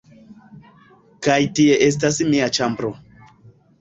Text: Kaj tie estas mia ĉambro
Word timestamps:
Kaj 1.27 1.37
tie 1.59 1.77
estas 1.91 2.19
mia 2.33 2.49
ĉambro 2.59 2.95